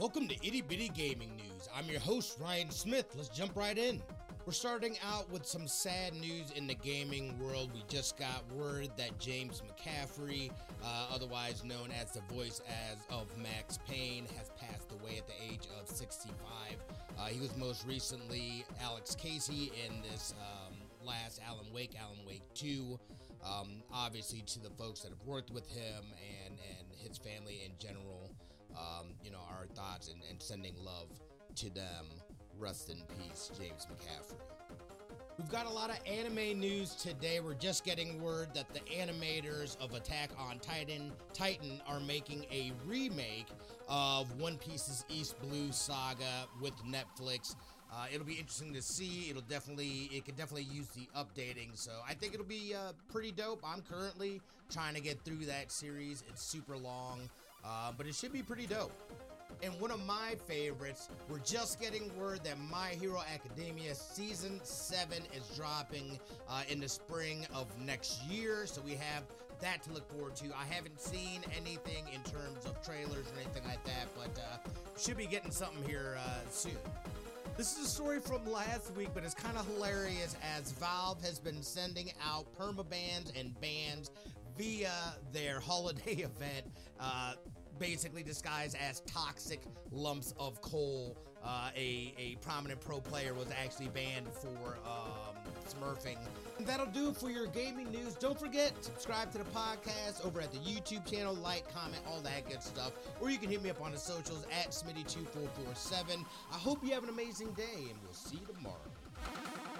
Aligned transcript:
Welcome 0.00 0.26
to 0.28 0.34
Itty 0.36 0.62
Bitty 0.62 0.88
Gaming 0.88 1.36
News. 1.36 1.68
I'm 1.76 1.84
your 1.84 2.00
host, 2.00 2.38
Ryan 2.40 2.70
Smith. 2.70 3.14
Let's 3.14 3.28
jump 3.28 3.54
right 3.54 3.76
in. 3.76 4.00
We're 4.46 4.54
starting 4.54 4.96
out 5.06 5.30
with 5.30 5.46
some 5.46 5.68
sad 5.68 6.14
news 6.14 6.50
in 6.56 6.66
the 6.66 6.74
gaming 6.74 7.38
world. 7.38 7.70
We 7.74 7.84
just 7.90 8.16
got 8.16 8.42
word 8.52 8.88
that 8.96 9.18
James 9.18 9.62
McCaffrey, 9.62 10.50
uh, 10.82 11.08
otherwise 11.14 11.62
known 11.62 11.90
as 11.92 12.10
the 12.12 12.22
voice 12.34 12.62
as 12.90 12.96
of 13.10 13.26
Max 13.36 13.78
Payne, 13.86 14.24
has 14.38 14.50
passed 14.58 14.90
away 14.92 15.18
at 15.18 15.26
the 15.26 15.34
age 15.52 15.68
of 15.78 15.86
65. 15.86 16.32
Uh, 17.18 17.26
he 17.26 17.38
was 17.38 17.54
most 17.58 17.86
recently 17.86 18.64
Alex 18.82 19.14
Casey 19.14 19.70
in 19.86 20.00
this 20.10 20.32
um, 20.40 20.74
last 21.04 21.38
Alan 21.46 21.66
Wake, 21.72 21.94
Alan 22.00 22.18
Wake 22.26 22.42
2. 22.54 22.98
Um, 23.44 23.82
obviously, 23.92 24.40
to 24.40 24.60
the 24.60 24.70
folks 24.70 25.00
that 25.02 25.10
have 25.10 25.22
worked 25.26 25.50
with 25.50 25.68
him 25.68 26.04
and, 26.46 26.58
and 26.78 26.86
his 26.96 27.18
family 27.18 27.60
in 27.64 27.72
general, 27.78 28.31
um, 28.76 29.14
you 29.22 29.30
know, 29.30 29.40
our 29.50 29.66
thoughts 29.74 30.08
and, 30.08 30.20
and 30.28 30.40
sending 30.40 30.74
love 30.82 31.08
to 31.56 31.70
them. 31.70 32.06
Rest 32.58 32.90
in 32.90 33.02
peace, 33.18 33.50
James 33.58 33.86
McCaffrey. 33.86 34.36
We've 35.38 35.50
got 35.50 35.66
a 35.66 35.70
lot 35.70 35.90
of 35.90 35.98
anime 36.06 36.60
news 36.60 36.94
today. 36.94 37.40
We're 37.40 37.54
just 37.54 37.84
getting 37.84 38.22
word 38.22 38.48
that 38.54 38.72
the 38.74 38.80
animators 38.80 39.80
of 39.80 39.94
Attack 39.94 40.30
on 40.38 40.58
Titan 40.58 41.10
Titan 41.32 41.80
are 41.86 42.00
making 42.00 42.44
a 42.52 42.72
remake 42.86 43.48
of 43.88 44.38
One 44.38 44.58
Piece's 44.58 45.04
East 45.08 45.40
Blue 45.40 45.72
saga 45.72 46.46
with 46.60 46.74
Netflix. 46.84 47.56
Uh, 47.90 48.06
it'll 48.12 48.26
be 48.26 48.34
interesting 48.34 48.72
to 48.74 48.82
see. 48.82 49.28
It'll 49.30 49.42
definitely, 49.42 50.10
it 50.12 50.24
could 50.24 50.36
definitely 50.36 50.68
use 50.70 50.88
the 50.88 51.08
updating. 51.16 51.70
So 51.74 51.90
I 52.06 52.14
think 52.14 52.34
it'll 52.34 52.46
be 52.46 52.74
uh, 52.74 52.92
pretty 53.10 53.32
dope. 53.32 53.62
I'm 53.66 53.82
currently 53.82 54.40
trying 54.70 54.94
to 54.94 55.00
get 55.00 55.22
through 55.24 55.46
that 55.46 55.72
series. 55.72 56.24
It's 56.28 56.42
super 56.42 56.76
long, 56.76 57.28
uh, 57.64 57.92
but 57.96 58.06
it 58.06 58.14
should 58.14 58.32
be 58.32 58.42
pretty 58.42 58.66
dope. 58.66 58.92
And 59.62 59.72
one 59.80 59.92
of 59.92 60.04
my 60.06 60.34
favorites, 60.48 61.08
we're 61.28 61.38
just 61.38 61.80
getting 61.80 62.10
word 62.18 62.40
that 62.42 62.56
My 62.58 62.88
Hero 63.00 63.22
Academia 63.32 63.94
Season 63.94 64.60
7 64.64 65.22
is 65.36 65.56
dropping 65.56 66.18
uh, 66.48 66.62
in 66.68 66.80
the 66.80 66.88
spring 66.88 67.46
of 67.54 67.66
next 67.84 68.24
year. 68.24 68.66
So 68.66 68.80
we 68.80 68.92
have 68.92 69.22
that 69.60 69.82
to 69.84 69.92
look 69.92 70.10
forward 70.10 70.34
to. 70.36 70.46
I 70.46 70.64
haven't 70.72 71.00
seen 71.00 71.42
anything 71.56 72.06
in 72.12 72.22
terms 72.22 72.66
of 72.66 72.82
trailers 72.84 73.26
or 73.28 73.40
anything 73.40 73.64
like 73.64 73.84
that, 73.84 74.08
but 74.16 74.36
uh, 74.36 74.98
should 74.98 75.16
be 75.16 75.26
getting 75.26 75.52
something 75.52 75.84
here 75.88 76.16
uh, 76.18 76.50
soon. 76.50 76.76
This 77.56 77.78
is 77.78 77.86
a 77.86 77.88
story 77.88 78.18
from 78.18 78.50
last 78.50 78.96
week, 78.96 79.10
but 79.14 79.24
it's 79.24 79.34
kind 79.34 79.56
of 79.56 79.66
hilarious 79.66 80.34
as 80.56 80.72
Valve 80.72 81.22
has 81.22 81.38
been 81.38 81.62
sending 81.62 82.10
out 82.26 82.46
permabans 82.58 83.38
and 83.38 83.54
bans 83.60 84.10
via 84.56 84.92
their 85.32 85.60
holiday 85.60 86.12
event. 86.22 86.66
Uh, 87.00 87.34
basically 87.78 88.22
disguised 88.22 88.76
as 88.76 89.00
toxic 89.00 89.60
lumps 89.90 90.34
of 90.38 90.60
coal. 90.60 91.18
Uh, 91.44 91.70
a, 91.74 92.14
a 92.16 92.36
prominent 92.40 92.80
pro 92.80 93.00
player 93.00 93.34
was 93.34 93.48
actually 93.60 93.88
banned 93.88 94.28
for 94.28 94.78
um, 94.86 95.34
smurfing. 95.68 96.16
That'll 96.60 96.86
do 96.86 97.12
for 97.12 97.30
your 97.30 97.48
gaming 97.48 97.90
news. 97.90 98.14
Don't 98.14 98.38
forget, 98.38 98.72
subscribe 98.84 99.32
to 99.32 99.38
the 99.38 99.44
podcast 99.44 100.24
over 100.24 100.40
at 100.40 100.52
the 100.52 100.58
YouTube 100.58 101.10
channel, 101.10 101.34
like, 101.34 101.68
comment, 101.74 102.00
all 102.06 102.20
that 102.20 102.48
good 102.48 102.62
stuff. 102.62 102.92
Or 103.20 103.28
you 103.30 103.38
can 103.38 103.50
hit 103.50 103.60
me 103.60 103.70
up 103.70 103.82
on 103.82 103.90
the 103.90 103.98
socials 103.98 104.46
at 104.52 104.70
Smitty2447. 104.70 106.24
I 106.52 106.56
hope 106.56 106.78
you 106.84 106.92
have 106.92 107.02
an 107.02 107.08
amazing 107.08 107.50
day, 107.52 107.88
and 107.90 107.98
we'll 108.04 108.12
see 108.12 108.36
you 108.36 108.54
tomorrow. 108.54 109.71